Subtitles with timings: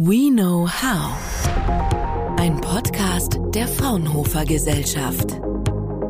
[0.00, 1.18] We Know How.
[2.38, 5.40] Ein Podcast der Fraunhofer Gesellschaft.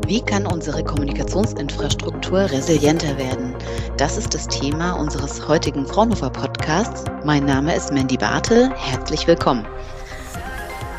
[0.07, 3.56] Wie kann unsere Kommunikationsinfrastruktur resilienter werden?
[3.96, 7.04] Das ist das Thema unseres heutigen Fraunhofer Podcasts.
[7.24, 8.71] Mein Name ist Mandy Bartel.
[8.77, 9.66] Herzlich willkommen.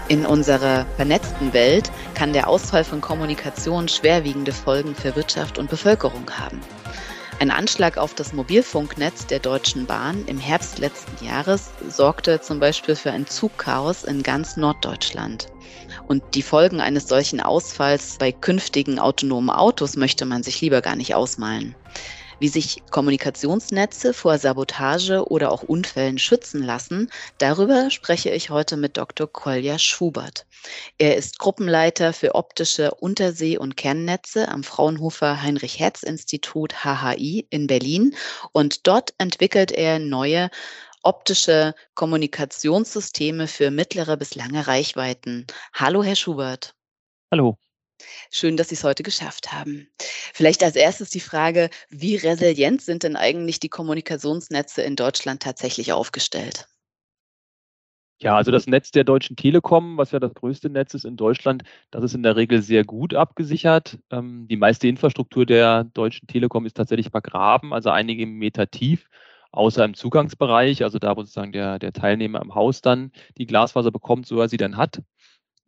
[0.08, 6.28] In unserer vernetzten Welt kann der Ausfall von Kommunikation schwerwiegende Folgen für Wirtschaft und Bevölkerung
[6.32, 6.60] haben.
[7.40, 12.98] Ein Anschlag auf das Mobilfunknetz der Deutschen Bahn im Herbst letzten Jahres sorgte zum Beispiel
[12.98, 15.48] für ein Zugchaos in ganz Norddeutschland.
[16.10, 20.98] Und die Folgen eines solchen Ausfalls bei künftigen autonomen Autos möchte man sich lieber gar
[20.98, 21.76] nicht ausmalen.
[22.40, 28.96] Wie sich Kommunikationsnetze vor Sabotage oder auch Unfällen schützen lassen, darüber spreche ich heute mit
[28.96, 29.28] Dr.
[29.28, 30.46] Kolja Schubert.
[30.98, 38.16] Er ist Gruppenleiter für optische Untersee- und Kernnetze am Fraunhofer Heinrich-Hertz-Institut HHI in Berlin
[38.54, 40.50] und dort entwickelt er neue
[41.04, 45.46] optische Kommunikationssysteme für mittlere bis lange Reichweiten.
[45.74, 46.74] Hallo, Herr Schubert.
[47.32, 47.58] Hallo.
[48.32, 49.90] Schön, dass Sie es heute geschafft haben.
[50.34, 55.94] Vielleicht als erstes die Frage, wie resilient sind denn eigentlich die Kommunikationsnetze in Deutschland tatsächlich
[55.94, 56.68] aufgestellt?
[58.22, 61.64] Ja, also das Netz der Deutschen Telekom, was ja das größte Netz ist in Deutschland,
[61.90, 63.98] das ist in der Regel sehr gut abgesichert.
[64.12, 69.10] Ähm, die meiste Infrastruktur der Deutschen Telekom ist tatsächlich vergraben, also einige Meter tief,
[69.52, 73.92] außer im Zugangsbereich, also da, wo sozusagen der, der Teilnehmer im Haus dann die Glasfaser
[73.92, 75.02] bekommt, so er sie dann hat.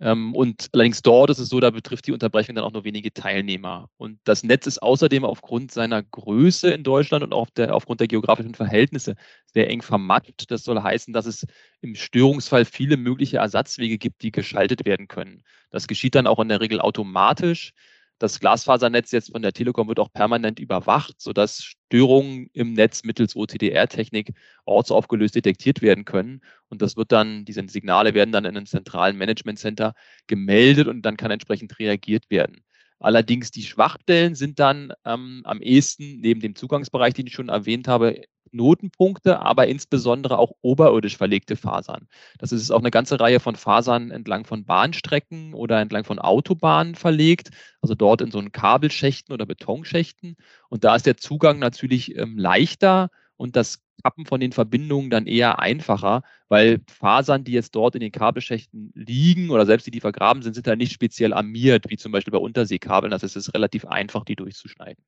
[0.02, 3.14] Ähm, und allerdings dort ist es so, da betrifft die Unterbrechung dann auch nur wenige
[3.14, 3.88] Teilnehmer.
[3.98, 8.08] Und das Netz ist außerdem aufgrund seiner Größe in Deutschland und auch der, aufgrund der
[8.08, 9.16] geografischen Verhältnisse
[9.54, 10.50] sehr eng vermattet.
[10.50, 11.46] Das soll heißen, dass es
[11.82, 15.44] im Störungsfall viele mögliche Ersatzwege gibt, die geschaltet werden können.
[15.70, 17.72] Das geschieht dann auch in der Regel automatisch.
[18.22, 23.36] Das Glasfasernetz jetzt von der Telekom wird auch permanent überwacht, sodass Störungen im Netz mittels
[23.36, 24.34] OTDR-Technik
[24.66, 26.42] ortsaufgelöst detektiert werden können.
[26.70, 29.96] Und das wird dann, diese Signale werden dann in einem zentralen Management Center
[30.28, 32.62] gemeldet und dann kann entsprechend reagiert werden.
[33.00, 37.88] Allerdings die Schwachstellen sind dann ähm, am ehesten neben dem Zugangsbereich, den ich schon erwähnt
[37.88, 38.22] habe,
[38.52, 42.08] Knotenpunkte, aber insbesondere auch oberirdisch verlegte Fasern.
[42.38, 46.96] Das ist auch eine ganze Reihe von Fasern entlang von Bahnstrecken oder entlang von Autobahnen
[46.96, 47.50] verlegt,
[47.82, 50.36] also dort in so einen Kabelschächten oder Betonschächten.
[50.70, 55.28] Und da ist der Zugang natürlich ähm, leichter und das Kappen von den Verbindungen dann
[55.28, 60.00] eher einfacher, weil Fasern, die jetzt dort in den Kabelschächten liegen oder selbst die, die
[60.00, 63.12] vergraben sind, sind da nicht speziell armiert, wie zum Beispiel bei Unterseekabeln.
[63.12, 65.04] Das heißt, es ist relativ einfach, die durchzuschneiden.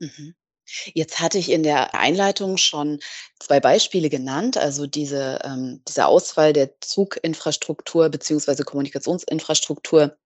[0.00, 0.34] Mhm.
[0.94, 3.00] Jetzt hatte ich in der Einleitung schon
[3.38, 10.16] zwei Beispiele genannt, also diese, ähm, dieser Ausfall der Zuginfrastruktur beziehungsweise Kommunikationsinfrastruktur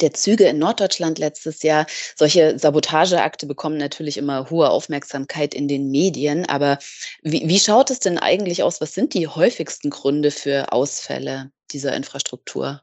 [0.00, 1.86] der Züge in Norddeutschland letztes Jahr.
[2.16, 6.48] Solche Sabotageakte bekommen natürlich immer hohe Aufmerksamkeit in den Medien.
[6.48, 6.78] Aber
[7.22, 8.80] wie, wie schaut es denn eigentlich aus?
[8.80, 12.82] Was sind die häufigsten Gründe für Ausfälle dieser Infrastruktur?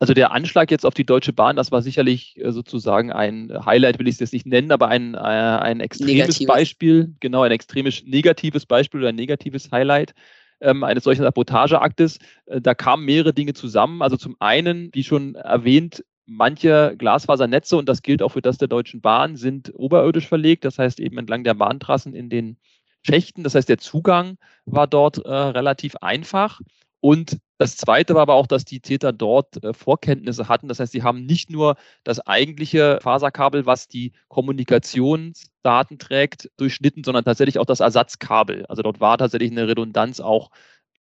[0.00, 3.98] Also der Anschlag jetzt auf die Deutsche Bahn, das war sicherlich äh, sozusagen ein Highlight,
[3.98, 6.46] will ich es jetzt nicht nennen, aber ein, äh, ein extremes negatives.
[6.46, 10.14] Beispiel, genau, ein extremes negatives Beispiel oder ein negatives Highlight
[10.60, 12.18] ähm, eines solchen Sabotageaktes.
[12.46, 14.02] Äh, da kamen mehrere Dinge zusammen.
[14.02, 18.68] Also zum einen, wie schon erwähnt, manche Glasfasernetze, und das gilt auch für das der
[18.68, 22.56] Deutschen Bahn, sind oberirdisch verlegt, das heißt eben entlang der Bahntrassen in den
[23.02, 23.44] Schächten.
[23.44, 26.60] Das heißt, der Zugang war dort äh, relativ einfach.
[27.00, 30.68] Und das Zweite war aber auch, dass die Täter dort äh, Vorkenntnisse hatten.
[30.68, 37.24] Das heißt, sie haben nicht nur das eigentliche Faserkabel, was die Kommunikationsdaten trägt, durchschnitten, sondern
[37.24, 38.66] tatsächlich auch das Ersatzkabel.
[38.66, 40.50] Also dort war tatsächlich eine Redundanz auch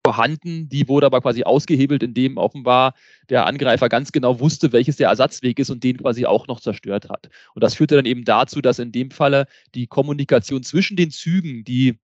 [0.05, 0.69] vorhanden.
[0.71, 2.95] Die wurde aber quasi ausgehebelt, indem offenbar
[3.29, 7.11] der Angreifer ganz genau wusste, welches der Ersatzweg ist und den quasi auch noch zerstört
[7.11, 7.29] hat.
[7.55, 11.63] Und das führte dann eben dazu, dass in dem Falle die Kommunikation zwischen den Zügen,
[11.65, 11.99] die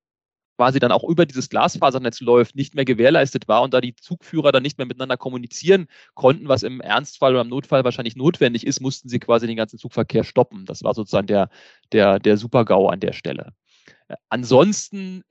[0.56, 4.53] quasi dann auch über dieses Glasfasernetz läuft, nicht mehr gewährleistet war und da die Zugführer
[4.53, 8.81] dann nicht mehr miteinander kommunizieren konnten, was im Ernstfall oder im Notfall wahrscheinlich notwendig ist,
[8.81, 10.64] mussten sie quasi den ganzen Zugverkehr stoppen.
[10.66, 11.48] Das war sozusagen der,
[11.93, 13.53] der, der Super-GAU an der Stelle.
[14.09, 15.22] Äh, ansonsten,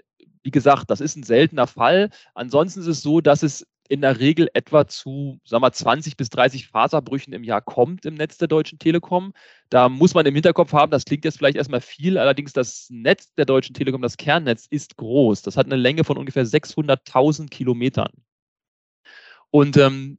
[0.44, 2.10] wie gesagt, das ist ein seltener Fall.
[2.34, 6.30] Ansonsten ist es so, dass es in der Regel etwa zu sagen wir, 20 bis
[6.30, 9.34] 30 Faserbrüchen im Jahr kommt im Netz der Deutschen Telekom.
[9.70, 13.34] Da muss man im Hinterkopf haben, das klingt jetzt vielleicht erstmal viel, allerdings das Netz
[13.36, 15.42] der Deutschen Telekom, das Kernnetz, ist groß.
[15.42, 18.12] Das hat eine Länge von ungefähr 600.000 Kilometern.
[19.52, 20.18] Und ähm,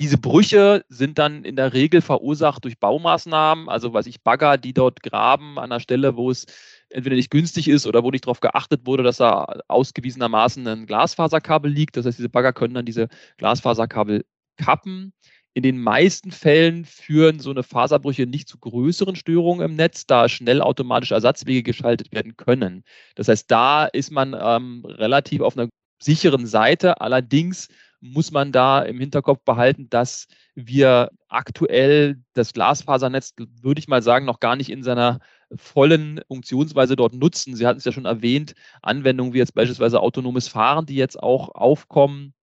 [0.00, 4.72] diese Brüche sind dann in der Regel verursacht durch Baumaßnahmen, also weiß ich, Bagger, die
[4.72, 6.46] dort graben an der Stelle, wo es
[6.90, 11.70] entweder nicht günstig ist oder wo nicht darauf geachtet wurde, dass da ausgewiesenermaßen ein Glasfaserkabel
[11.70, 11.96] liegt.
[11.96, 13.08] Das heißt, diese Bagger können dann diese
[13.38, 14.24] Glasfaserkabel
[14.56, 15.12] kappen.
[15.56, 20.28] In den meisten Fällen führen so eine Faserbrüche nicht zu größeren Störungen im Netz, da
[20.28, 22.82] schnell automatisch Ersatzwege geschaltet werden können.
[23.14, 25.68] Das heißt, da ist man ähm, relativ auf einer
[26.02, 27.00] sicheren Seite.
[27.00, 27.68] Allerdings
[28.00, 34.26] muss man da im Hinterkopf behalten, dass wir aktuell das Glasfasernetz, würde ich mal sagen,
[34.26, 35.20] noch gar nicht in seiner
[35.56, 37.56] vollen Funktionsweise dort nutzen.
[37.56, 41.54] Sie hatten es ja schon erwähnt, Anwendungen wie jetzt beispielsweise autonomes Fahren, die jetzt auch
[41.54, 42.34] aufkommen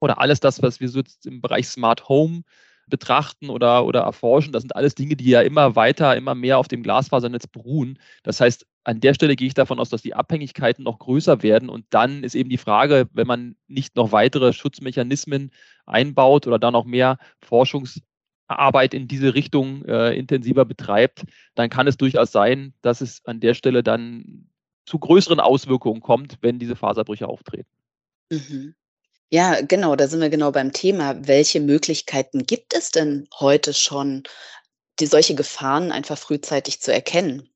[0.00, 2.42] oder alles das, was wir so im Bereich Smart Home
[2.88, 4.52] betrachten oder, oder erforschen.
[4.52, 7.98] Das sind alles Dinge, die ja immer weiter, immer mehr auf dem Glasfasernetz beruhen.
[8.22, 11.68] Das heißt, an der Stelle gehe ich davon aus, dass die Abhängigkeiten noch größer werden.
[11.68, 15.50] Und dann ist eben die Frage, wenn man nicht noch weitere Schutzmechanismen
[15.84, 17.18] einbaut oder da noch mehr
[18.48, 21.24] Forschungsarbeit in diese Richtung äh, intensiver betreibt,
[21.54, 24.48] dann kann es durchaus sein, dass es an der Stelle dann
[24.86, 27.68] zu größeren Auswirkungen kommt, wenn diese Faserbrüche auftreten.
[28.30, 28.74] Mhm.
[29.30, 31.26] Ja, genau, da sind wir genau beim Thema.
[31.26, 34.22] Welche Möglichkeiten gibt es denn heute schon,
[35.00, 37.50] die solche Gefahren einfach frühzeitig zu erkennen?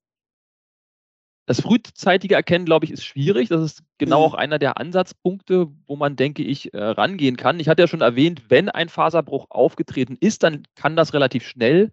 [1.45, 3.49] Das frühzeitige Erkennen, glaube ich, ist schwierig.
[3.49, 4.25] Das ist genau mhm.
[4.25, 7.59] auch einer der Ansatzpunkte, wo man, denke ich, äh, rangehen kann.
[7.59, 11.91] Ich hatte ja schon erwähnt, wenn ein Faserbruch aufgetreten ist, dann kann das relativ schnell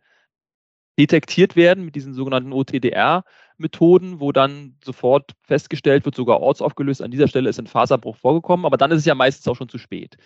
[0.99, 7.27] detektiert werden mit diesen sogenannten OTDR-Methoden, wo dann sofort festgestellt wird, sogar ortsaufgelöst, an dieser
[7.27, 10.17] Stelle ist ein Faserbruch vorgekommen, aber dann ist es ja meistens auch schon zu spät.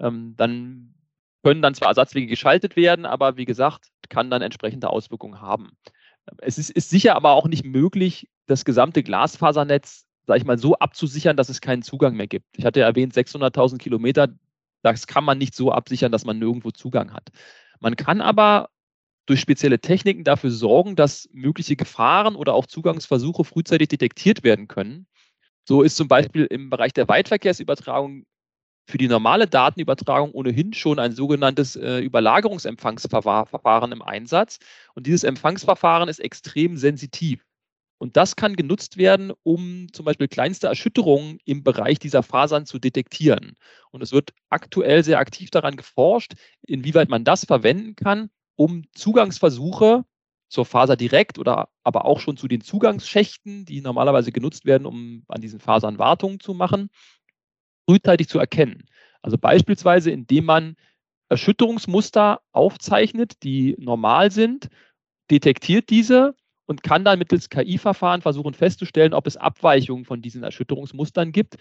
[0.00, 0.94] Ähm, dann
[1.44, 5.72] können dann zwar Ersatzwege geschaltet werden, aber wie gesagt, kann dann entsprechende Auswirkungen haben.
[6.38, 10.74] Es ist, ist sicher aber auch nicht möglich, das gesamte Glasfasernetz, sage ich mal, so
[10.76, 12.46] abzusichern, dass es keinen Zugang mehr gibt.
[12.56, 14.28] Ich hatte ja erwähnt, 600.000 Kilometer,
[14.82, 17.30] das kann man nicht so absichern, dass man nirgendwo Zugang hat.
[17.80, 18.68] Man kann aber
[19.26, 25.06] durch spezielle Techniken dafür sorgen, dass mögliche Gefahren oder auch Zugangsversuche frühzeitig detektiert werden können.
[25.64, 28.24] So ist zum Beispiel im Bereich der Weitverkehrsübertragung
[28.88, 34.58] für die normale Datenübertragung ohnehin schon ein sogenanntes äh, Überlagerungsempfangsverfahren im Einsatz.
[34.94, 37.44] Und dieses Empfangsverfahren ist extrem sensitiv.
[38.02, 42.80] Und das kann genutzt werden, um zum Beispiel kleinste Erschütterungen im Bereich dieser Fasern zu
[42.80, 43.56] detektieren.
[43.92, 46.32] Und es wird aktuell sehr aktiv daran geforscht,
[46.66, 50.04] inwieweit man das verwenden kann, um Zugangsversuche
[50.48, 55.22] zur Faser direkt oder aber auch schon zu den Zugangsschächten, die normalerweise genutzt werden, um
[55.28, 56.90] an diesen Fasern Wartungen zu machen,
[57.88, 58.82] frühzeitig zu erkennen.
[59.22, 60.74] Also beispielsweise, indem man
[61.28, 64.70] Erschütterungsmuster aufzeichnet, die normal sind,
[65.30, 66.34] detektiert diese
[66.72, 71.56] und kann dann mittels KI-Verfahren versuchen festzustellen, ob es Abweichungen von diesen Erschütterungsmustern gibt,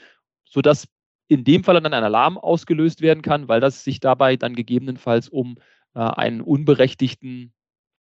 [0.45, 0.87] sodass
[1.27, 5.27] in dem Fall dann ein Alarm ausgelöst werden kann, weil das sich dabei dann gegebenenfalls
[5.27, 5.57] um
[5.95, 7.51] äh, einen unberechtigten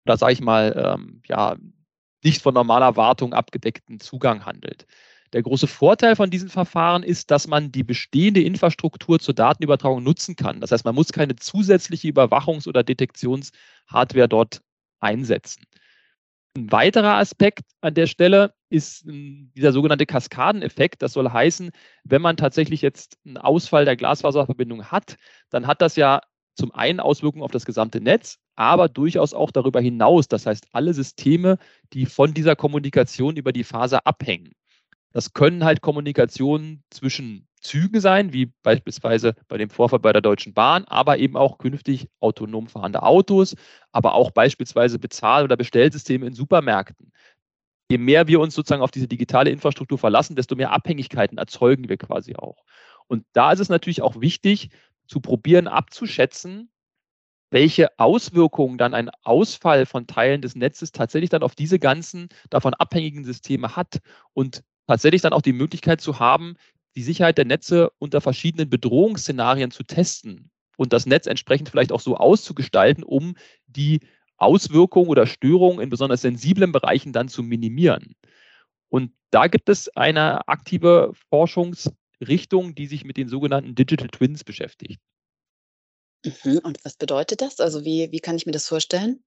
[0.05, 1.57] oder sage ich mal, ähm, ja,
[2.23, 4.85] nicht von normaler Wartung abgedeckten Zugang handelt.
[5.33, 10.37] Der große Vorteil von diesen Verfahren ist, dass man die bestehende Infrastruktur zur Datenübertragung nutzen
[10.37, 10.61] kann.
[10.61, 14.61] Das heißt, man muss keine zusätzliche Überwachungs- oder Detektionshardware dort
[15.01, 15.65] einsetzen.
[16.55, 21.01] Ein weiterer Aspekt an der Stelle ist hm, dieser sogenannte Kaskadeneffekt.
[21.01, 21.71] Das soll heißen,
[22.03, 25.17] wenn man tatsächlich jetzt einen Ausfall der Glasfaserverbindung hat,
[25.49, 26.21] dann hat das ja
[26.55, 30.27] zum einen Auswirkungen auf das gesamte Netz, aber durchaus auch darüber hinaus.
[30.27, 31.57] Das heißt, alle Systeme,
[31.93, 34.51] die von dieser Kommunikation über die Faser abhängen.
[35.11, 40.53] Das können halt Kommunikationen zwischen Zügen sein, wie beispielsweise bei dem Vorfall bei der Deutschen
[40.53, 43.55] Bahn, aber eben auch künftig autonom fahrende Autos,
[43.91, 47.11] aber auch beispielsweise Bezahl- oder Bestellsysteme in Supermärkten.
[47.89, 51.97] Je mehr wir uns sozusagen auf diese digitale Infrastruktur verlassen, desto mehr Abhängigkeiten erzeugen wir
[51.97, 52.63] quasi auch.
[53.07, 54.69] Und da ist es natürlich auch wichtig,
[55.07, 56.71] zu probieren abzuschätzen,
[57.51, 62.73] welche Auswirkungen dann ein Ausfall von Teilen des Netzes tatsächlich dann auf diese ganzen davon
[62.73, 63.99] abhängigen Systeme hat
[64.33, 66.55] und tatsächlich dann auch die Möglichkeit zu haben,
[66.95, 71.99] die Sicherheit der Netze unter verschiedenen Bedrohungsszenarien zu testen und das Netz entsprechend vielleicht auch
[71.99, 73.35] so auszugestalten, um
[73.67, 74.01] die
[74.37, 78.15] Auswirkungen oder Störungen in besonders sensiblen Bereichen dann zu minimieren.
[78.89, 84.99] Und da gibt es eine aktive Forschungsrichtung, die sich mit den sogenannten Digital Twins beschäftigt.
[86.25, 86.59] Mhm.
[86.63, 87.59] Und was bedeutet das?
[87.59, 89.23] Also wie, wie kann ich mir das vorstellen?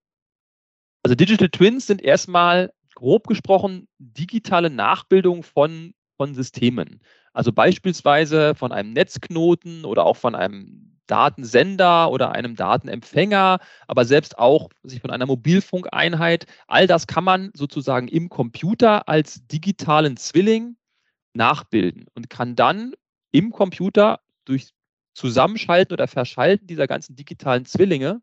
[1.03, 7.01] Also Digital Twins sind erstmal grob gesprochen digitale Nachbildung von, von Systemen.
[7.33, 14.39] Also beispielsweise von einem Netzknoten oder auch von einem Datensender oder einem Datenempfänger, aber selbst
[14.39, 16.47] auch sich von einer Mobilfunkeinheit.
[16.67, 20.77] All das kann man sozusagen im Computer als digitalen Zwilling
[21.35, 22.95] nachbilden und kann dann
[23.31, 24.73] im Computer durch
[25.15, 28.21] Zusammenschalten oder Verschalten dieser ganzen digitalen Zwillinge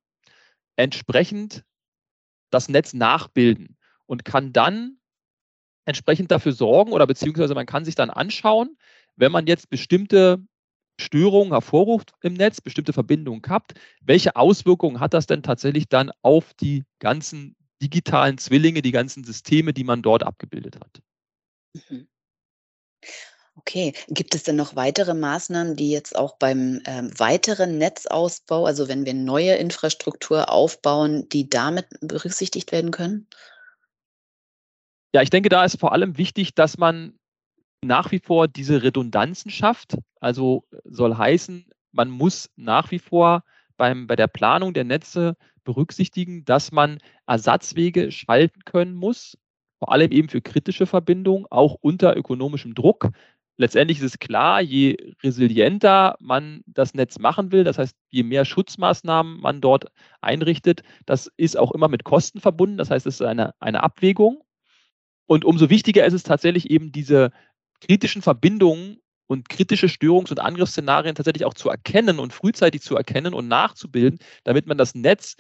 [0.76, 1.64] entsprechend
[2.50, 4.98] das Netz nachbilden und kann dann
[5.86, 8.78] entsprechend dafür sorgen oder beziehungsweise man kann sich dann anschauen,
[9.16, 10.40] wenn man jetzt bestimmte
[11.00, 16.54] Störungen hervorruft im Netz, bestimmte Verbindungen kappt, welche Auswirkungen hat das denn tatsächlich dann auf
[16.54, 21.02] die ganzen digitalen Zwillinge, die ganzen Systeme, die man dort abgebildet hat?
[21.76, 22.08] Mhm.
[23.58, 23.94] Okay.
[24.10, 29.06] Gibt es denn noch weitere Maßnahmen, die jetzt auch beim, ähm, weiteren Netzausbau, also wenn
[29.06, 33.28] wir neue Infrastruktur aufbauen, die damit berücksichtigt werden können?
[35.14, 37.14] Ja, ich denke, da ist vor allem wichtig, dass man
[37.84, 39.98] nach wie vor diese Redundanzen schafft.
[40.20, 43.44] Also soll heißen, man muss nach wie vor
[43.78, 49.38] beim, bei der Planung der Netze berücksichtigen, dass man Ersatzwege schalten können muss,
[49.80, 53.10] vor allem eben für kritische Verbindungen, auch unter ökonomischem Druck.
[53.58, 58.46] Letztendlich ist es klar, je resilienter man das Netz machen will, das heißt, je mehr
[58.46, 59.86] Schutzmaßnahmen man dort
[60.22, 62.78] einrichtet, das ist auch immer mit Kosten verbunden.
[62.78, 64.44] Das heißt, es ist eine, eine Abwägung.
[65.26, 67.32] Und umso wichtiger ist es tatsächlich eben diese
[67.82, 73.34] kritischen Verbindungen und kritische Störungs- und Angriffsszenarien tatsächlich auch zu erkennen und frühzeitig zu erkennen
[73.34, 75.36] und nachzubilden, damit man das Netz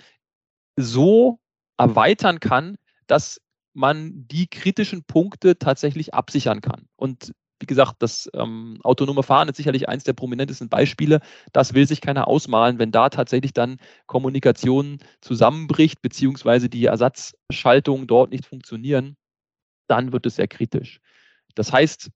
[0.75, 1.39] so
[1.77, 3.41] erweitern kann, dass
[3.73, 6.87] man die kritischen Punkte tatsächlich absichern kann.
[6.95, 11.21] Und wie gesagt, das ähm, autonome Fahren ist sicherlich eines der prominentesten Beispiele.
[11.53, 18.31] Das will sich keiner ausmalen, wenn da tatsächlich dann Kommunikation zusammenbricht, beziehungsweise die Ersatzschaltungen dort
[18.31, 19.15] nicht funktionieren,
[19.87, 20.99] dann wird es sehr kritisch.
[21.55, 22.09] Das heißt,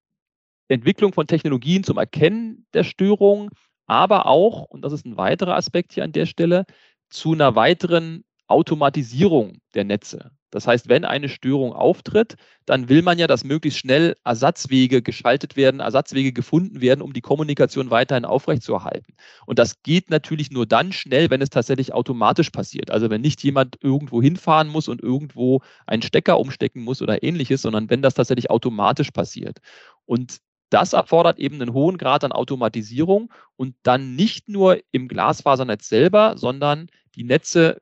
[0.68, 3.50] Entwicklung von Technologien zum Erkennen der Störung,
[3.86, 6.66] aber auch, und das ist ein weiterer Aspekt hier an der Stelle,
[7.10, 10.32] zu einer weiteren Automatisierung der Netze.
[10.52, 12.36] Das heißt, wenn eine Störung auftritt,
[12.66, 17.22] dann will man ja, dass möglichst schnell Ersatzwege geschaltet werden, Ersatzwege gefunden werden, um die
[17.22, 19.16] Kommunikation weiterhin aufrechtzuerhalten.
[19.46, 22.92] Und das geht natürlich nur dann schnell, wenn es tatsächlich automatisch passiert.
[22.92, 27.62] Also wenn nicht jemand irgendwo hinfahren muss und irgendwo einen Stecker umstecken muss oder ähnliches,
[27.62, 29.60] sondern wenn das tatsächlich automatisch passiert.
[30.06, 30.38] Und
[30.70, 36.38] das erfordert eben einen hohen Grad an Automatisierung und dann nicht nur im Glasfasernetz selber,
[36.38, 37.82] sondern die Netze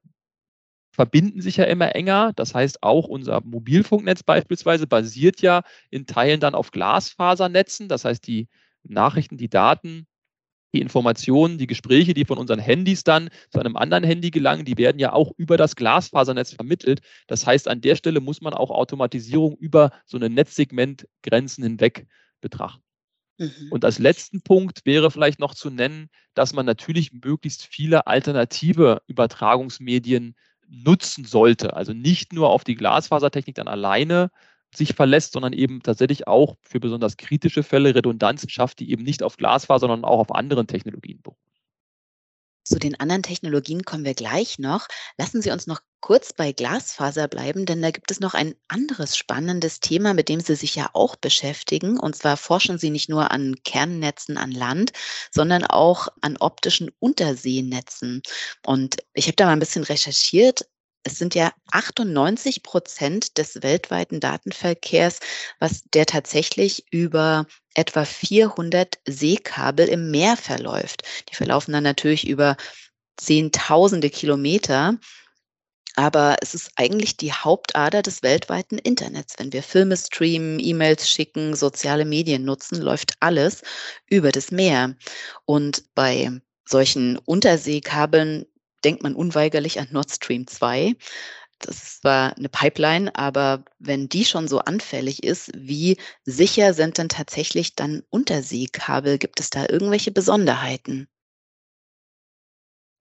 [0.95, 2.31] verbinden sich ja immer enger.
[2.35, 7.89] Das heißt, auch unser Mobilfunknetz beispielsweise basiert ja in Teilen dann auf Glasfasernetzen.
[7.89, 8.47] Das heißt, die
[8.83, 10.07] Nachrichten, die Daten,
[10.73, 14.77] die Informationen, die Gespräche, die von unseren Handys dann zu einem anderen Handy gelangen, die
[14.77, 17.01] werden ja auch über das Glasfasernetz vermittelt.
[17.27, 22.07] Das heißt, an der Stelle muss man auch Automatisierung über so eine Netzsegmentgrenzen hinweg
[22.41, 22.83] betrachten.
[23.37, 23.67] Mhm.
[23.69, 29.01] Und als letzten Punkt wäre vielleicht noch zu nennen, dass man natürlich möglichst viele alternative
[29.07, 30.35] Übertragungsmedien
[30.69, 31.75] nutzen sollte.
[31.75, 34.31] Also nicht nur auf die Glasfasertechnik dann alleine
[34.73, 39.23] sich verlässt, sondern eben tatsächlich auch für besonders kritische Fälle Redundanzen schafft, die eben nicht
[39.23, 41.39] auf Glasfaser, sondern auch auf anderen Technologien beruhen.
[42.63, 44.87] Zu den anderen Technologien kommen wir gleich noch.
[45.17, 49.17] Lassen Sie uns noch kurz bei Glasfaser bleiben, denn da gibt es noch ein anderes
[49.17, 51.99] spannendes Thema, mit dem Sie sich ja auch beschäftigen.
[51.99, 54.91] Und zwar forschen Sie nicht nur an Kernnetzen an Land,
[55.31, 58.21] sondern auch an optischen Unterseenetzen.
[58.67, 60.67] Und ich habe da mal ein bisschen recherchiert
[61.07, 65.19] es sind ja 98 Prozent des weltweiten Datenverkehrs,
[65.59, 67.45] was der tatsächlich über
[67.75, 71.03] etwa 400 Seekabel im Meer verläuft.
[71.29, 72.57] Die verlaufen dann natürlich über
[73.17, 74.97] Zehntausende Kilometer.
[75.95, 79.35] Aber es ist eigentlich die Hauptader des weltweiten Internets.
[79.37, 83.61] Wenn wir Filme streamen, E-Mails schicken, soziale Medien nutzen, läuft alles
[84.09, 84.95] über das Meer.
[85.45, 86.31] Und bei
[86.65, 88.45] solchen Unterseekabeln
[88.83, 90.95] denkt man unweigerlich an Nord Stream 2.
[91.59, 96.97] Das ist zwar eine Pipeline, aber wenn die schon so anfällig ist, wie sicher sind
[96.97, 99.17] denn tatsächlich dann Unterseekabel?
[99.17, 101.07] Gibt es da irgendwelche Besonderheiten?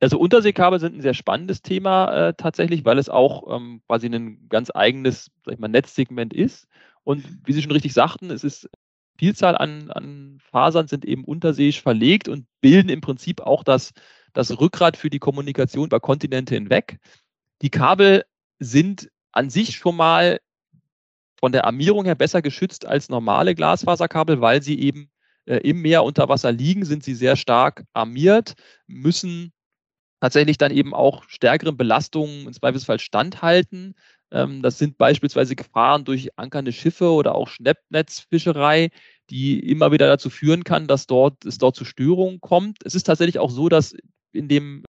[0.05, 4.51] Also Unterseekabel sind ein sehr spannendes Thema äh, tatsächlich, weil es auch ähm, quasi ein
[4.51, 6.67] ganz eigenes sag ich mal, Netzsegment ist.
[7.05, 8.69] Und wie Sie schon richtig sagten, es ist
[9.17, 13.95] Vielzahl an, an Fasern sind eben unterseeisch verlegt und bilden im Prinzip auch das
[14.35, 16.99] das Rückgrat für die Kommunikation über Kontinente hinweg.
[17.63, 18.25] Die Kabel
[18.59, 20.39] sind an sich schon mal
[21.41, 25.09] von der Armierung her besser geschützt als normale Glasfaserkabel, weil sie eben
[25.47, 28.53] äh, im Meer unter Wasser liegen, sind sie sehr stark armiert,
[28.87, 29.55] müssen
[30.25, 33.95] tatsächlich dann eben auch stärkeren Belastungen im Zweifelsfall standhalten.
[34.31, 38.89] Ähm, das sind beispielsweise Gefahren durch ankernde Schiffe oder auch Schleppnetzfischerei,
[39.29, 42.79] die immer wieder dazu führen kann, dass dort, es dort zu Störungen kommt.
[42.87, 43.95] Es ist tatsächlich auch so, dass
[44.33, 44.83] in dem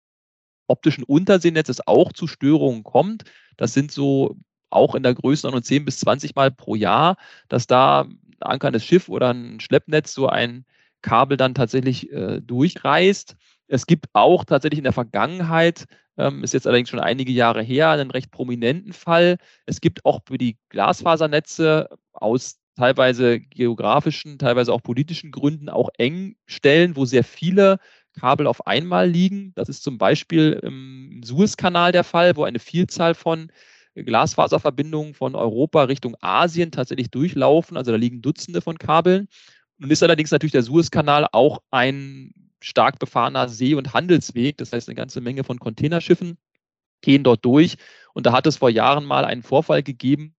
[0.67, 3.25] optischen Unterseenetz es auch zu Störungen kommt.
[3.57, 4.37] Das sind so
[4.69, 7.17] auch in der Größenordnung 10 bis 20 Mal pro Jahr,
[7.49, 10.63] dass da ein ankerndes Schiff oder ein Schleppnetz so ein
[11.01, 13.35] Kabel dann tatsächlich äh, durchreißt.
[13.67, 15.85] Es gibt auch tatsächlich in der Vergangenheit,
[16.17, 19.37] ähm, ist jetzt allerdings schon einige Jahre her, einen recht prominenten Fall.
[19.65, 26.95] Es gibt auch für die Glasfasernetze aus teilweise geografischen, teilweise auch politischen Gründen auch Engstellen,
[26.95, 27.79] wo sehr viele
[28.13, 29.53] Kabel auf einmal liegen.
[29.55, 33.51] Das ist zum Beispiel im Suezkanal der Fall, wo eine Vielzahl von
[33.95, 37.77] Glasfaserverbindungen von Europa Richtung Asien tatsächlich durchlaufen.
[37.77, 39.27] Also da liegen Dutzende von Kabeln.
[39.77, 44.57] Nun ist allerdings natürlich der Suezkanal auch ein stark befahrener See- und Handelsweg.
[44.57, 46.37] Das heißt, eine ganze Menge von Containerschiffen
[47.01, 47.77] gehen dort durch.
[48.13, 50.35] Und da hat es vor Jahren mal einen Vorfall gegeben,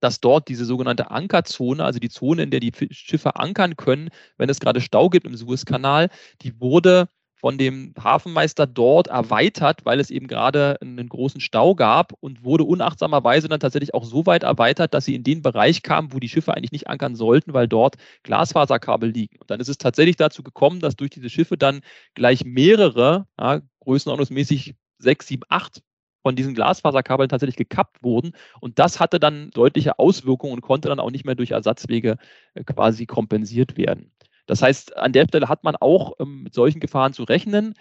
[0.00, 4.48] dass dort diese sogenannte Ankerzone, also die Zone, in der die Schiffe ankern können, wenn
[4.48, 6.10] es gerade Stau gibt im Suezkanal,
[6.42, 7.08] die wurde
[7.40, 12.64] von dem Hafenmeister dort erweitert, weil es eben gerade einen großen Stau gab und wurde
[12.64, 16.28] unachtsamerweise dann tatsächlich auch so weit erweitert, dass sie in den Bereich kamen, wo die
[16.28, 19.38] Schiffe eigentlich nicht ankern sollten, weil dort Glasfaserkabel liegen.
[19.38, 21.80] Und dann ist es tatsächlich dazu gekommen, dass durch diese Schiffe dann
[22.14, 25.82] gleich mehrere, ja, größenordnungsmäßig sechs, sieben, acht
[26.22, 28.32] von diesen Glasfaserkabeln tatsächlich gekappt wurden.
[28.60, 32.18] Und das hatte dann deutliche Auswirkungen und konnte dann auch nicht mehr durch Ersatzwege
[32.54, 34.12] äh, quasi kompensiert werden.
[34.48, 37.74] Das heißt, an der Stelle hat man auch ähm, mit solchen Gefahren zu rechnen.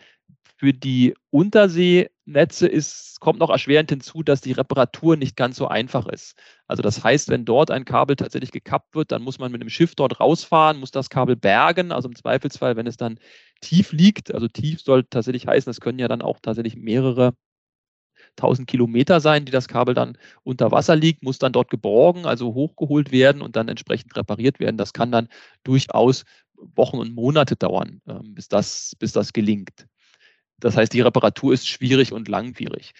[0.58, 6.08] Für die Unterseenetze ist, kommt noch erschwerend hinzu, dass die Reparatur nicht ganz so einfach
[6.08, 6.36] ist.
[6.68, 9.70] Also das heißt, wenn dort ein Kabel tatsächlich gekappt wird, dann muss man mit einem
[9.70, 11.94] Schiff dort rausfahren, muss das Kabel bergen.
[11.94, 13.18] Also im Zweifelsfall, wenn es dann
[13.62, 17.34] tief liegt, also tief soll tatsächlich heißen, es können ja dann auch tatsächlich mehrere
[18.38, 22.54] 1000 Kilometer sein, die das Kabel dann unter Wasser liegt, muss dann dort geborgen, also
[22.54, 24.78] hochgeholt werden und dann entsprechend repariert werden.
[24.78, 25.30] Das kann dann
[25.64, 26.24] durchaus
[26.58, 29.88] Wochen und Monate dauern, ähm, bis das, bis das gelingt.
[30.60, 32.94] Das heißt, die Reparatur ist schwierig und langwierig.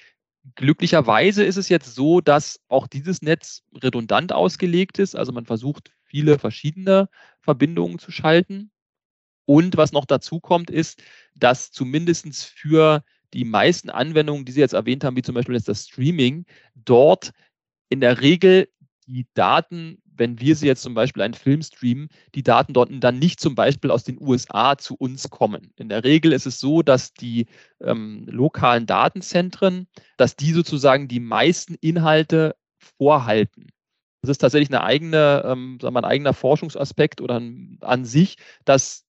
[0.56, 5.16] Glücklicherweise ist es jetzt so, dass auch dieses Netz redundant ausgelegt ist.
[5.16, 7.10] Also man versucht, viele verschiedene
[7.42, 8.72] Verbindungen zu schalten.
[9.46, 11.02] Und was noch dazu kommt, ist,
[11.36, 15.68] dass zumindest für die meisten Anwendungen, die Sie jetzt erwähnt haben, wie zum Beispiel jetzt
[15.68, 16.46] das Streaming,
[16.76, 17.32] dort
[17.90, 18.70] in der Regel
[19.08, 23.20] die Daten, wenn wir sie jetzt zum Beispiel einen Film streamen, die Daten dort dann
[23.20, 25.72] nicht zum Beispiel aus den USA zu uns kommen.
[25.78, 27.48] In der Regel ist es so, dass die
[27.82, 29.88] ähm, lokalen Datenzentren,
[30.18, 32.56] dass die sozusagen die meisten Inhalte
[32.98, 33.68] vorhalten.
[34.22, 37.42] Das ist tatsächlich eine eigene, ähm, sagen wir, ein eigener Forschungsaspekt oder
[37.82, 39.06] an sich, dass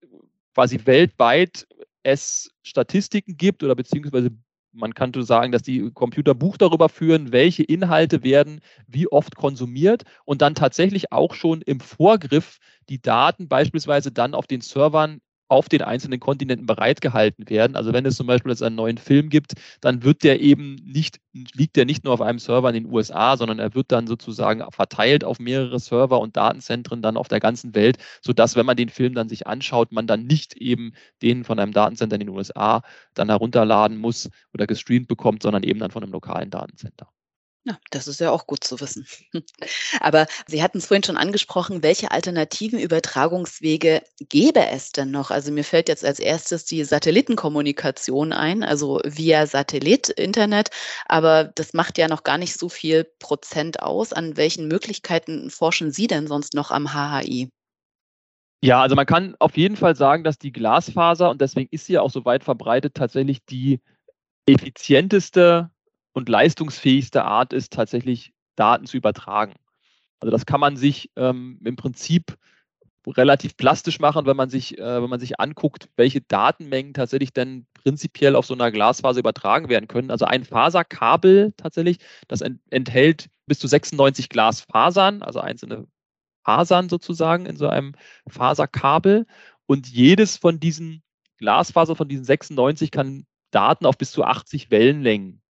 [0.55, 1.67] quasi weltweit
[2.03, 4.31] es Statistiken gibt oder beziehungsweise
[4.79, 10.05] man könnte sagen, dass die Computer Buch darüber führen, welche Inhalte werden wie oft konsumiert
[10.25, 15.69] und dann tatsächlich auch schon im Vorgriff die Daten beispielsweise dann auf den Servern auf
[15.69, 17.77] den einzelnen Kontinenten bereitgehalten werden.
[17.77, 21.21] Also wenn es zum Beispiel jetzt einen neuen Film gibt, dann wird der eben nicht,
[21.33, 24.65] liegt der nicht nur auf einem Server in den USA, sondern er wird dann sozusagen
[24.71, 28.91] verteilt auf mehrere Server und Datenzentren dann auf der ganzen Welt, sodass, wenn man den
[28.91, 32.83] Film dann sich anschaut, man dann nicht eben den von einem Datencenter in den USA
[33.15, 37.09] dann herunterladen muss oder gestreamt bekommt, sondern eben dann von einem lokalen Datencenter.
[37.65, 39.07] Ja, das ist ja auch gut zu wissen.
[40.01, 45.31] Aber Sie hatten es vorhin schon angesprochen, welche alternativen Übertragungswege gäbe es denn noch?
[45.31, 50.71] Also mir fällt jetzt als erstes die Satellitenkommunikation ein, also via Satellit, Internet,
[51.07, 54.13] aber das macht ja noch gar nicht so viel Prozent aus.
[54.13, 57.51] An welchen Möglichkeiten forschen Sie denn sonst noch am HHI?
[58.61, 61.93] Ja, also man kann auf jeden Fall sagen, dass die Glasfaser, und deswegen ist sie
[61.95, 63.81] ja auch so weit verbreitet, tatsächlich die
[64.47, 65.71] effizienteste
[66.19, 69.55] und leistungsfähigste Art ist, tatsächlich Daten zu übertragen.
[70.21, 72.37] Also das kann man sich ähm, im Prinzip
[73.07, 77.67] relativ plastisch machen, wenn man sich, äh, wenn man sich anguckt, welche Datenmengen tatsächlich denn
[77.73, 80.11] prinzipiell auf so einer Glasfaser übertragen werden können.
[80.11, 85.87] Also ein Faserkabel tatsächlich, das ent enthält bis zu 96 Glasfasern, also einzelne
[86.45, 87.95] Fasern sozusagen in so einem
[88.27, 89.27] Faserkabel.
[89.67, 91.03] Und jedes von diesen
[91.39, 95.41] Glasfaser, von diesen 96 kann Daten auf bis zu 80 Wellenlängen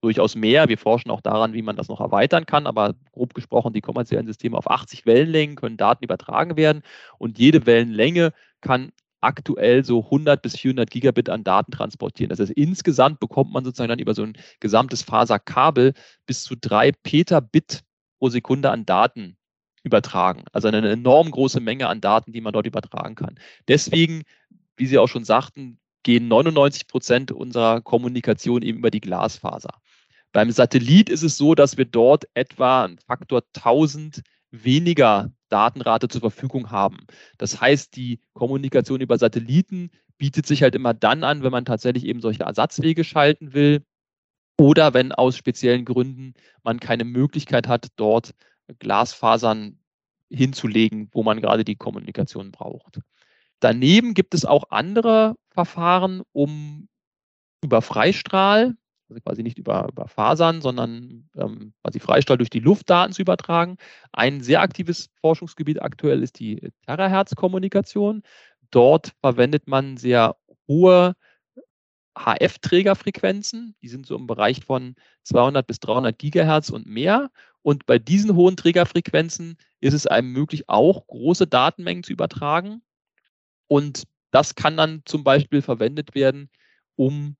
[0.00, 0.68] durchaus mehr.
[0.68, 4.26] Wir forschen auch daran, wie man das noch erweitern kann, aber grob gesprochen, die kommerziellen
[4.26, 6.82] Systeme auf 80 Wellenlängen können Daten übertragen werden
[7.18, 12.28] und jede Wellenlänge kann aktuell so 100 bis 400 Gigabit an Daten transportieren.
[12.30, 15.94] Das heißt, insgesamt bekommt man sozusagen dann über so ein gesamtes Faserkabel
[16.26, 17.82] bis zu drei Petabit
[18.18, 19.36] pro Sekunde an Daten
[19.82, 20.44] übertragen.
[20.52, 23.38] Also eine enorm große Menge an Daten, die man dort übertragen kann.
[23.68, 24.22] Deswegen,
[24.76, 29.80] wie Sie auch schon sagten, gehen 99 Prozent unserer Kommunikation eben über die Glasfaser.
[30.36, 34.20] Beim Satellit ist es so, dass wir dort etwa einen Faktor 1000
[34.50, 37.06] weniger Datenrate zur Verfügung haben.
[37.38, 42.04] Das heißt, die Kommunikation über Satelliten bietet sich halt immer dann an, wenn man tatsächlich
[42.04, 43.82] eben solche Ersatzwege schalten will
[44.60, 48.34] oder wenn aus speziellen Gründen man keine Möglichkeit hat, dort
[48.78, 49.78] Glasfasern
[50.28, 53.00] hinzulegen, wo man gerade die Kommunikation braucht.
[53.60, 56.88] Daneben gibt es auch andere Verfahren, um
[57.62, 58.74] über Freistrahl
[59.08, 63.22] also quasi nicht über, über Fasern, sondern ähm, quasi Freistrahl durch die Luft Daten zu
[63.22, 63.76] übertragen.
[64.12, 68.22] Ein sehr aktives Forschungsgebiet aktuell ist die Terahertz-Kommunikation.
[68.70, 70.36] Dort verwendet man sehr
[70.68, 71.14] hohe
[72.16, 73.76] HF-Trägerfrequenzen.
[73.82, 77.30] Die sind so im Bereich von 200 bis 300 Gigahertz und mehr.
[77.62, 82.82] Und bei diesen hohen Trägerfrequenzen ist es einem möglich, auch große Datenmengen zu übertragen.
[83.68, 86.50] Und das kann dann zum Beispiel verwendet werden,
[86.96, 87.36] um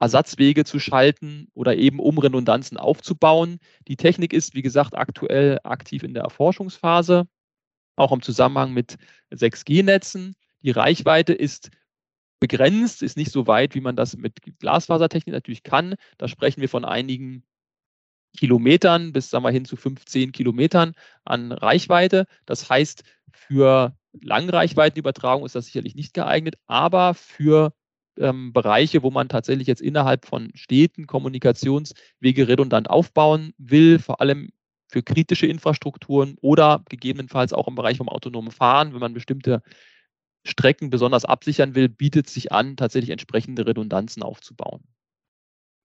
[0.00, 3.58] Ersatzwege zu schalten oder eben um Redundanzen aufzubauen.
[3.88, 7.26] Die Technik ist, wie gesagt, aktuell aktiv in der Erforschungsphase,
[7.96, 8.96] auch im Zusammenhang mit
[9.30, 10.34] 6G-Netzen.
[10.62, 11.70] Die Reichweite ist
[12.40, 15.94] begrenzt, ist nicht so weit, wie man das mit Glasfasertechnik natürlich kann.
[16.18, 17.44] Da sprechen wir von einigen
[18.36, 22.26] Kilometern bis sagen wir hin zu 15 Kilometern an Reichweite.
[22.46, 27.72] Das heißt, für Langreichweitenübertragung ist das sicherlich nicht geeignet, aber für
[28.18, 34.50] ähm, Bereiche, wo man tatsächlich jetzt innerhalb von Städten Kommunikationswege redundant aufbauen will, vor allem
[34.88, 39.62] für kritische Infrastrukturen oder gegebenenfalls auch im Bereich vom autonomen Fahren, wenn man bestimmte
[40.46, 44.84] Strecken besonders absichern will, bietet sich an, tatsächlich entsprechende Redundanzen aufzubauen.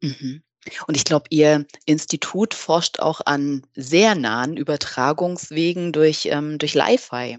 [0.02, 0.44] Mhm.
[0.88, 7.38] Und ich glaube, Ihr Institut forscht auch an sehr nahen Übertragungswegen durch, ähm, durch Li-Fi,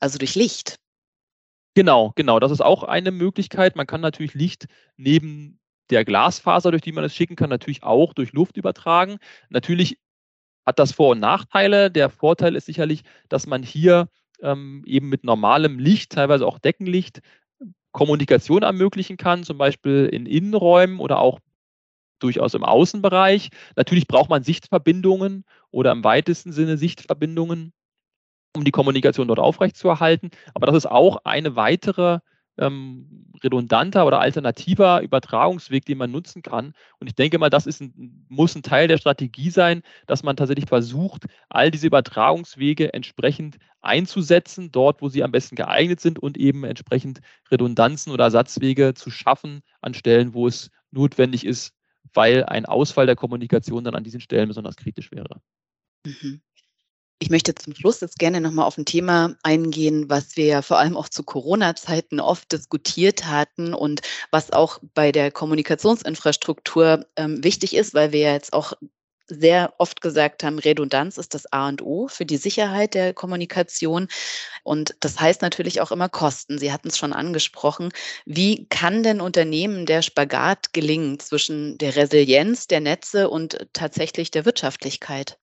[0.00, 0.78] also durch Licht.
[1.76, 2.40] Genau, genau.
[2.40, 3.76] Das ist auch eine Möglichkeit.
[3.76, 5.58] Man kann natürlich Licht neben
[5.90, 9.18] der Glasfaser, durch die man es schicken kann, natürlich auch durch Luft übertragen.
[9.48, 9.98] Natürlich
[10.66, 11.90] hat das Vor- und Nachteile.
[11.90, 14.08] Der Vorteil ist sicherlich, dass man hier
[14.42, 17.20] ähm, eben mit normalem Licht, teilweise auch Deckenlicht,
[17.92, 21.40] Kommunikation ermöglichen kann, zum Beispiel in Innenräumen oder auch
[22.20, 23.50] durchaus im Außenbereich.
[23.76, 27.72] Natürlich braucht man Sichtverbindungen oder im weitesten Sinne Sichtverbindungen,
[28.56, 30.30] um die Kommunikation dort aufrechtzuerhalten.
[30.54, 32.18] Aber das ist auch eine weitere
[32.58, 36.74] ähm, redundanter oder alternativer Übertragungsweg, den man nutzen kann.
[36.98, 40.36] Und ich denke mal, das ist ein, muss ein Teil der Strategie sein, dass man
[40.36, 46.36] tatsächlich versucht, all diese Übertragungswege entsprechend einzusetzen, dort, wo sie am besten geeignet sind und
[46.36, 51.74] eben entsprechend Redundanzen oder Ersatzwege zu schaffen an Stellen, wo es notwendig ist,
[52.12, 55.40] weil ein Ausfall der Kommunikation dann an diesen Stellen besonders kritisch wäre.
[56.04, 56.42] Mhm.
[57.22, 60.78] Ich möchte zum Schluss jetzt gerne nochmal auf ein Thema eingehen, was wir ja vor
[60.78, 67.76] allem auch zu Corona-Zeiten oft diskutiert hatten und was auch bei der Kommunikationsinfrastruktur ähm, wichtig
[67.76, 68.72] ist, weil wir ja jetzt auch
[69.26, 74.08] sehr oft gesagt haben, Redundanz ist das A und O für die Sicherheit der Kommunikation.
[74.64, 76.58] Und das heißt natürlich auch immer Kosten.
[76.58, 77.90] Sie hatten es schon angesprochen.
[78.24, 84.46] Wie kann denn Unternehmen der Spagat gelingen zwischen der Resilienz der Netze und tatsächlich der
[84.46, 85.38] Wirtschaftlichkeit?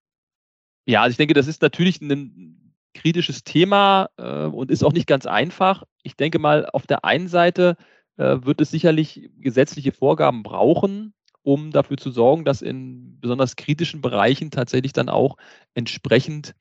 [0.88, 5.06] Ja, also ich denke, das ist natürlich ein kritisches Thema äh, und ist auch nicht
[5.06, 5.84] ganz einfach.
[6.02, 7.76] Ich denke mal, auf der einen Seite
[8.15, 14.02] äh, wird es sicherlich gesetzliche Vorgaben brauchen, um dafür zu sorgen, dass in besonders kritischen
[14.02, 15.36] Bereichen tatsächlich dann auch
[15.73, 16.56] entsprechend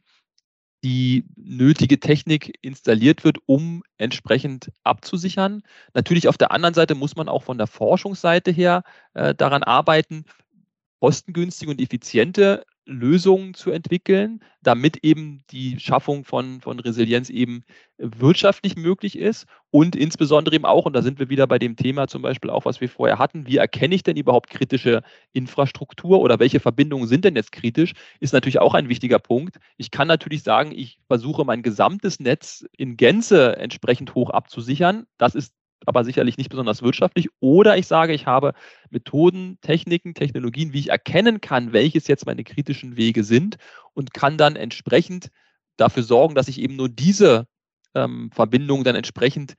[0.83, 5.63] die nötige Technik installiert wird, um entsprechend abzusichern.
[5.95, 8.83] Natürlich auf der anderen Seite muss man auch von der Forschungsseite her
[9.15, 10.25] äh, daran arbeiten,
[11.01, 17.65] kostengünstige und effiziente Lösungen zu entwickeln, damit eben die Schaffung von, von Resilienz eben
[17.99, 22.07] wirtschaftlich möglich ist und insbesondere eben auch, und da sind wir wieder bei dem Thema
[22.07, 26.39] zum Beispiel auch, was wir vorher hatten, wie erkenne ich denn überhaupt kritische Infrastruktur oder
[26.39, 29.57] welche Verbindungen sind denn jetzt kritisch, ist natürlich auch ein wichtiger Punkt.
[29.77, 35.07] Ich kann natürlich sagen, ich versuche mein gesamtes Netz in Gänze entsprechend hoch abzusichern.
[35.19, 35.53] Das ist
[35.85, 37.29] aber sicherlich nicht besonders wirtschaftlich.
[37.41, 38.55] Oder ich sage, ich habe
[38.91, 43.57] Methoden, Techniken, Technologien, wie ich erkennen kann, welches jetzt meine kritischen Wege sind
[43.93, 45.31] und kann dann entsprechend
[45.77, 47.47] dafür sorgen, dass ich eben nur diese
[47.95, 49.55] ähm, Verbindungen dann entsprechend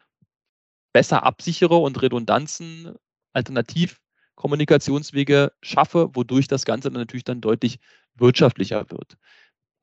[0.94, 2.96] besser absichere und Redundanzen,
[3.34, 7.78] Alternativkommunikationswege schaffe, wodurch das Ganze dann natürlich dann deutlich
[8.16, 9.18] wirtschaftlicher wird.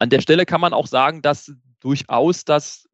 [0.00, 2.88] An der Stelle kann man auch sagen, dass durchaus das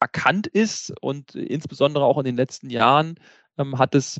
[0.00, 3.16] erkannt ist und insbesondere auch in den letzten Jahren
[3.58, 4.18] ähm, hat es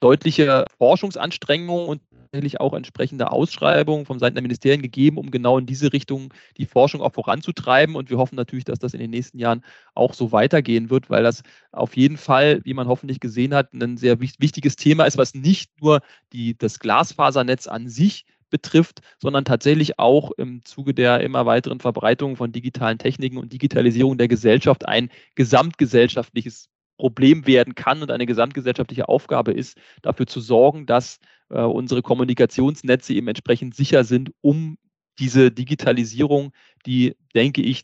[0.00, 2.02] deutliche Forschungsanstrengungen und
[2.34, 6.66] tatsächlich auch entsprechende Ausschreibungen von Seiten der Ministerien gegeben, um genau in diese Richtung die
[6.66, 7.94] Forschung auch voranzutreiben.
[7.94, 9.64] Und wir hoffen natürlich, dass das in den nächsten Jahren
[9.94, 13.96] auch so weitergehen wird, weil das auf jeden Fall, wie man hoffentlich gesehen hat, ein
[13.96, 16.00] sehr wichtiges Thema ist, was nicht nur
[16.32, 22.36] die, das Glasfasernetz an sich betrifft, sondern tatsächlich auch im Zuge der immer weiteren Verbreitung
[22.36, 29.08] von digitalen Techniken und Digitalisierung der Gesellschaft ein gesamtgesellschaftliches Problem werden kann und eine gesamtgesellschaftliche
[29.08, 31.18] Aufgabe ist, dafür zu sorgen, dass
[31.50, 34.78] äh, unsere Kommunikationsnetze eben entsprechend sicher sind, um
[35.18, 36.52] diese Digitalisierung,
[36.86, 37.82] die, denke ich,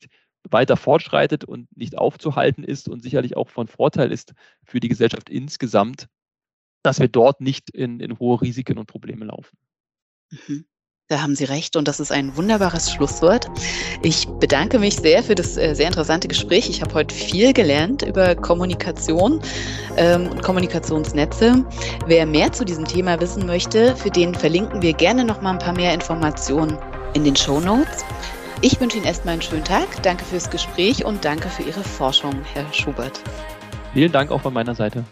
[0.48, 5.30] weiter fortschreitet und nicht aufzuhalten ist und sicherlich auch von Vorteil ist für die Gesellschaft
[5.30, 6.06] insgesamt,
[6.85, 9.59] dass wir dort nicht in, in hohe Risiken und Probleme laufen.
[10.30, 10.64] Mhm.
[11.10, 13.50] Da haben Sie recht und das ist ein wunderbares Schlusswort.
[14.00, 16.70] Ich bedanke mich sehr für das äh, sehr interessante Gespräch.
[16.70, 19.42] Ich habe heute viel gelernt über Kommunikation
[19.96, 21.64] ähm, und Kommunikationsnetze.
[22.06, 25.58] Wer mehr zu diesem Thema wissen möchte, für den verlinken wir gerne noch mal ein
[25.58, 26.78] paar mehr Informationen
[27.14, 28.04] in den Show Notes.
[28.62, 30.00] Ich wünsche Ihnen erstmal einen schönen Tag.
[30.04, 33.20] Danke fürs Gespräch und danke für Ihre Forschung, Herr Schubert.
[33.94, 35.04] Vielen Dank auch von meiner Seite.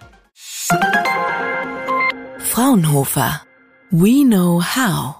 [2.39, 3.48] Fraunhofer.
[3.91, 5.18] We know how.